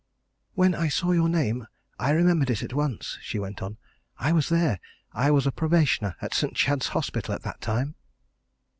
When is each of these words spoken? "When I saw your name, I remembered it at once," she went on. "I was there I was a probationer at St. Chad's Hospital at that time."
"When 0.55 0.73
I 0.73 0.87
saw 0.87 1.11
your 1.11 1.29
name, 1.29 1.67
I 1.99 2.09
remembered 2.09 2.49
it 2.49 2.63
at 2.63 2.73
once," 2.73 3.19
she 3.21 3.37
went 3.37 3.61
on. 3.61 3.77
"I 4.17 4.31
was 4.31 4.49
there 4.49 4.79
I 5.13 5.29
was 5.29 5.45
a 5.45 5.51
probationer 5.51 6.15
at 6.23 6.33
St. 6.33 6.55
Chad's 6.55 6.87
Hospital 6.97 7.35
at 7.35 7.43
that 7.43 7.61
time." 7.61 7.93